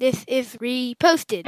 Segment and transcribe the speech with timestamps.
[0.00, 1.44] This is reposted.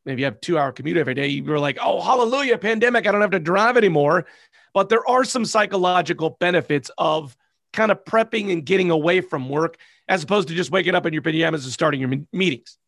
[0.05, 3.21] maybe you have two hour commute every day, you're like, oh, hallelujah, pandemic, I don't
[3.21, 4.27] have to drive anymore.
[4.75, 7.37] But there are some psychological benefits of
[7.73, 9.77] kind of prepping and getting away from work
[10.09, 12.79] as opposed to just waking up in your pajamas and starting your meetings.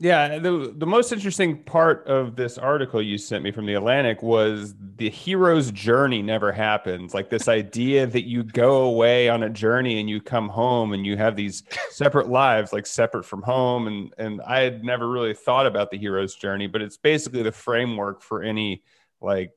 [0.00, 4.24] Yeah, the the most interesting part of this article you sent me from the Atlantic
[4.24, 7.14] was the hero's journey never happens.
[7.14, 11.06] Like this idea that you go away on a journey and you come home and
[11.06, 13.86] you have these separate lives, like separate from home.
[13.86, 17.52] And and I had never really thought about the hero's journey, but it's basically the
[17.52, 18.82] framework for any
[19.20, 19.52] like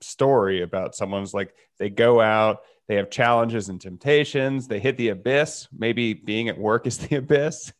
[0.00, 5.10] story about someone's like they go out, they have challenges and temptations, they hit the
[5.10, 5.68] abyss.
[5.72, 7.72] Maybe being at work is the abyss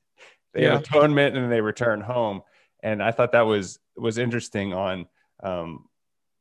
[0.53, 0.73] they Yeah.
[0.73, 2.43] have atonement and then they return home
[2.83, 5.07] and i thought that was was interesting on
[5.43, 5.87] um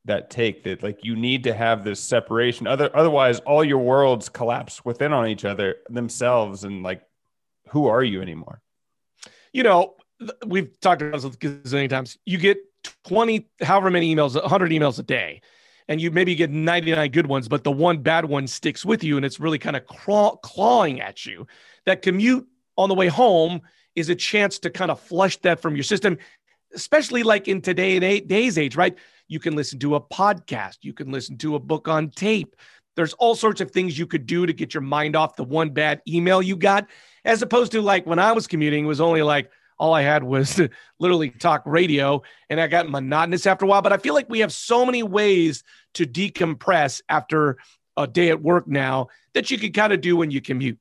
[0.04, 4.28] that take that like you need to have this separation other otherwise all your worlds
[4.28, 7.02] collapse within on each other themselves and like
[7.68, 8.60] who are you anymore
[9.52, 9.94] You know,
[10.46, 12.16] we've talked about this a gazillion times.
[12.24, 12.56] You get
[13.04, 15.42] 20, however many emails, 100 emails a day,
[15.88, 19.16] and you maybe get 99 good ones, but the one bad one sticks with you
[19.18, 21.46] and it's really kind of claw- clawing at you.
[21.84, 22.46] That commute
[22.78, 23.60] on the way home
[23.94, 26.18] is a chance to kind of flush that from your system,
[26.74, 28.96] especially like in today and eight days age, right?
[29.28, 32.56] You can listen to a podcast, you can listen to a book on tape.
[32.94, 35.70] There's all sorts of things you could do to get your mind off the one
[35.70, 36.88] bad email you got,
[37.24, 40.22] as opposed to like when I was commuting, it was only like all I had
[40.22, 40.60] was
[41.00, 43.82] literally talk radio, and I got monotonous after a while.
[43.82, 45.64] But I feel like we have so many ways
[45.94, 47.56] to decompress after
[47.96, 50.78] a day at work now that you can kind of do when you commute.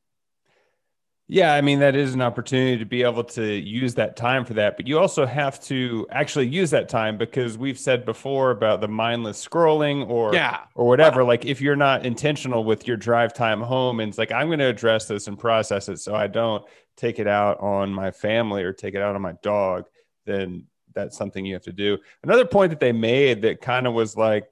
[1.31, 4.53] Yeah i mean that is an opportunity to be able to use that time for
[4.53, 8.81] that but you also have to actually use that time because we've said before about
[8.81, 10.59] the mindless scrolling or Yeah.
[10.75, 14.33] or whatever like if you're not intentional with your drive time home and it's like
[14.33, 16.65] i'm going to address this and process it so i don't
[16.97, 19.85] take it out on my family or take it out on my dog
[20.25, 23.93] then that's something you have to do another point that they made that kind of
[23.93, 24.49] was like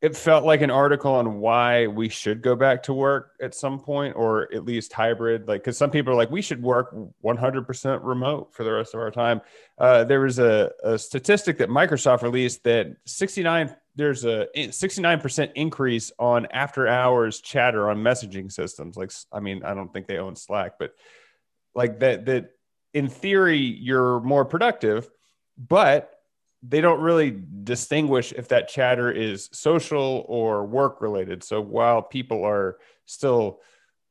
[0.00, 3.80] it felt like an article on why we should go back to work at some
[3.80, 6.94] point or at least hybrid like because some people are like we should work
[7.24, 9.40] 100% remote for the rest of our time.
[9.76, 16.12] Uh, there was a, a statistic that microsoft released that 69 there's a 69% increase
[16.20, 18.96] on after hours chatter on messaging systems.
[18.96, 20.94] Like i mean i don't think they own slack but
[21.74, 22.50] like that that
[22.94, 25.10] in theory you're more productive
[25.56, 26.17] but
[26.62, 31.44] they don't really distinguish if that chatter is social or work related.
[31.44, 33.60] So while people are still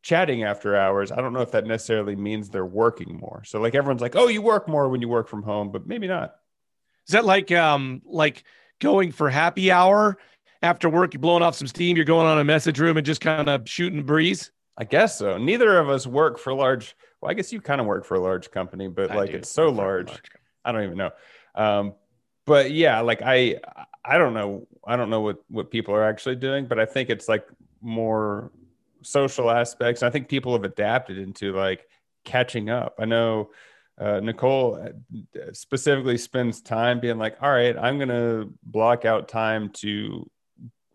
[0.01, 3.43] chatting after hours, I don't know if that necessarily means they're working more.
[3.45, 6.07] So like everyone's like, "Oh, you work more when you work from home," but maybe
[6.07, 6.35] not.
[7.07, 8.43] Is that like um like
[8.79, 10.17] going for happy hour
[10.61, 11.13] after work?
[11.13, 11.97] You're blowing off some steam.
[11.97, 14.51] You're going on a message room and just kind of shooting the breeze.
[14.77, 15.37] I guess so.
[15.37, 16.95] Neither of us work for large.
[17.19, 19.37] Well, I guess you kind of work for a large company, but I like do
[19.37, 20.07] it's so work for a large.
[20.09, 20.31] large.
[20.63, 21.11] I don't even know.
[21.55, 21.95] Um,
[22.47, 23.59] but yeah, like I,
[24.03, 24.65] I don't know.
[24.87, 27.45] I don't know what what people are actually doing, but I think it's like
[27.81, 28.51] more
[29.03, 30.01] social aspects.
[30.01, 31.87] I think people have adapted into like
[32.23, 32.95] catching up.
[32.97, 33.51] I know
[33.99, 39.27] uh, Nicole uh, specifically spends time being like, all right, I'm going to block out
[39.27, 40.29] time to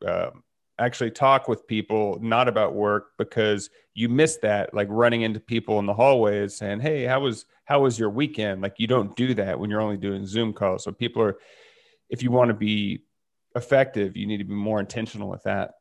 [0.07, 0.31] uh,
[0.79, 5.79] actually talk with people, not about work, because you miss that, like running into people
[5.79, 8.63] in the hallways saying, hey, how was how was your weekend?
[8.63, 10.85] Like you don't do that when you're only doing Zoom calls.
[10.85, 11.39] So people are,
[12.09, 13.05] if you want to be
[13.55, 15.73] effective, you need to be more intentional with that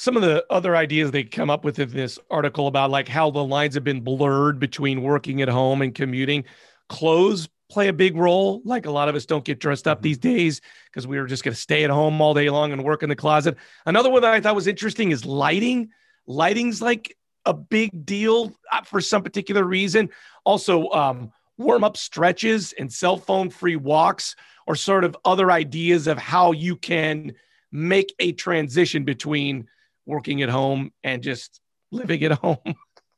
[0.00, 3.30] some of the other ideas they come up with in this article about like how
[3.30, 6.42] the lines have been blurred between working at home and commuting.
[6.88, 8.60] Clothes play a big role.
[8.64, 10.04] Like a lot of us don't get dressed up mm-hmm.
[10.04, 12.84] these days because we were just going to stay at home all day long and
[12.84, 13.56] work in the closet.
[13.86, 15.90] Another one that I thought was interesting is lighting.
[16.26, 20.10] Lighting's like a big deal uh, for some particular reason.
[20.44, 24.34] Also, um, warm up stretches and cell phone free walks,
[24.66, 27.32] or sort of other ideas of how you can
[27.72, 29.66] make a transition between
[30.06, 32.58] working at home and just living at home.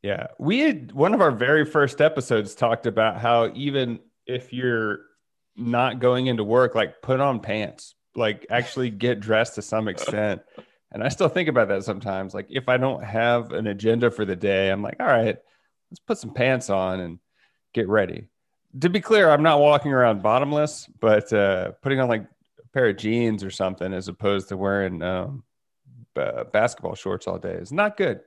[0.03, 0.29] Yeah.
[0.39, 5.01] We had one of our very first episodes talked about how even if you're
[5.57, 10.43] not going into work, like put on pants, like actually get dressed to some extent.
[10.93, 12.35] And I still think about that sometimes.
[12.35, 15.39] Like if I don't have an agenda for the day, I'm like, all right,
[15.91, 17.19] let's put some pants on and
[17.73, 18.29] get ready.
[18.81, 22.89] To be clear, I'm not walking around bottomless, but uh, putting on like a pair
[22.89, 25.45] of jeans or something as opposed to wearing um,
[26.17, 28.21] uh, basketball shorts all day is not good.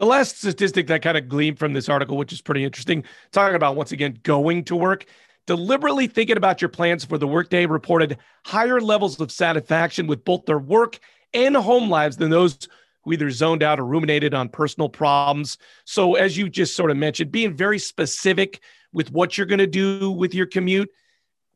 [0.00, 3.54] The last statistic that kind of gleamed from this article, which is pretty interesting, talking
[3.54, 5.04] about once again going to work,
[5.46, 8.16] deliberately thinking about your plans for the workday reported
[8.46, 10.98] higher levels of satisfaction with both their work
[11.34, 12.66] and home lives than those
[13.02, 15.58] who either zoned out or ruminated on personal problems.
[15.84, 18.60] So, as you just sort of mentioned, being very specific
[18.94, 20.88] with what you're going to do with your commute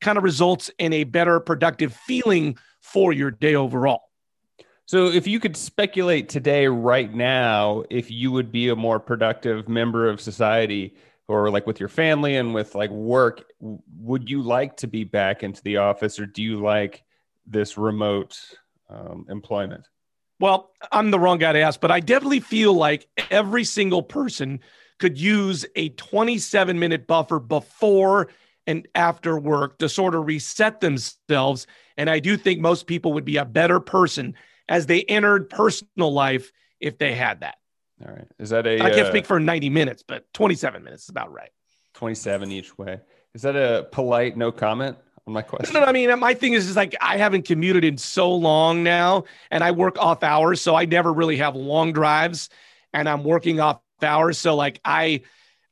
[0.03, 4.04] kind of results in a better productive feeling for your day overall.
[4.87, 9.69] So, if you could speculate today, right now, if you would be a more productive
[9.69, 10.95] member of society
[11.27, 15.43] or like with your family and with like work, would you like to be back
[15.43, 17.03] into the office or do you like
[17.47, 18.39] this remote
[18.91, 19.89] um, employment?
[20.39, 24.61] Well, I'm the wrong guy to ask, but I definitely feel like every single person
[24.99, 28.29] could use a 27 minute buffer before
[28.67, 31.67] and after work to sort of reset themselves.
[31.97, 34.35] And I do think most people would be a better person
[34.69, 37.57] as they entered personal life if they had that.
[38.07, 38.27] All right.
[38.39, 38.83] Is that a?
[38.83, 41.51] I can't uh, speak for 90 minutes, but 27 minutes is about right.
[41.95, 43.01] 27 each way.
[43.35, 44.97] Is that a polite no comment
[45.27, 45.75] on my question?
[45.75, 48.83] No, no, I mean, my thing is, is like I haven't commuted in so long
[48.83, 50.61] now and I work off hours.
[50.61, 52.49] So I never really have long drives
[52.93, 54.39] and I'm working off hours.
[54.39, 55.23] So like I,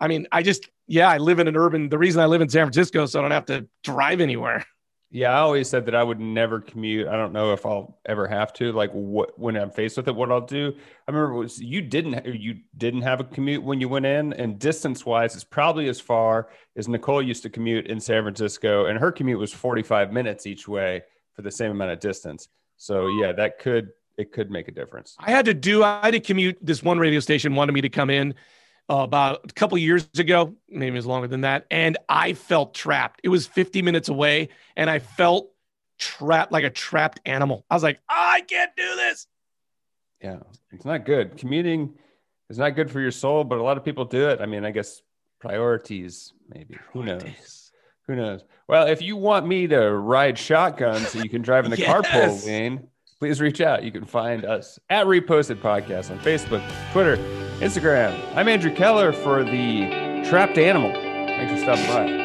[0.01, 2.49] I mean, I just, yeah, I live in an urban, the reason I live in
[2.49, 4.65] San Francisco, so I don't have to drive anywhere.
[5.15, 7.07] Yeah, I always said that I would never commute.
[7.07, 8.73] I don't know if I'll ever have to.
[8.73, 10.73] Like, what when I'm faced with it, what I'll do.
[11.07, 14.59] I remember was you didn't you didn't have a commute when you went in, and
[14.59, 18.99] distance wise, it's probably as far as Nicole used to commute in San Francisco, and
[18.99, 21.03] her commute was 45 minutes each way
[21.35, 22.49] for the same amount of distance.
[22.79, 25.15] So yeah, that could it could make a difference.
[25.19, 25.85] I had to do.
[25.85, 26.57] I had to commute.
[26.63, 28.35] This one radio station wanted me to come in
[28.93, 32.75] uh, about a couple years ago, maybe it was longer than that, and I felt
[32.75, 33.21] trapped.
[33.25, 35.51] It was 50 minutes away, and I felt
[35.99, 37.65] trapped like a trapped animal.
[37.71, 39.27] I was like, I can't do this.
[40.21, 40.41] Yeah,
[40.73, 41.39] it's not good.
[41.39, 41.95] Commuting
[42.51, 44.43] is not good for your soul, but a lot of people do it.
[44.43, 45.01] I mean, I guess
[45.41, 46.77] priorities, maybe.
[46.93, 47.73] Who knows?
[48.09, 48.45] Who knows?
[48.69, 51.89] Well, if you want me to ride shotgun so you can drive in the yes.
[51.89, 53.85] carpool lane, please reach out.
[53.85, 57.17] You can find us at Reposted Podcast on Facebook, Twitter,
[57.63, 58.21] Instagram.
[58.35, 60.91] I'm Andrew Keller for the Trapped Animal.
[60.93, 62.22] Thanks for stopping by.